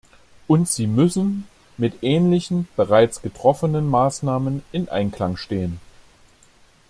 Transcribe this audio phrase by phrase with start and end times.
[0.47, 1.45] Und sie müssen
[1.77, 5.79] mit ähnlichen, bereits getroffenen Maßnahmen in Einklang stehen.